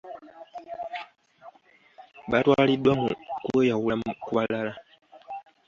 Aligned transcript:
Baatwaliddwa 2.29 2.93
mu 3.01 3.09
kweyawula 3.43 3.95
ku 4.23 4.29
balala. 4.35 4.73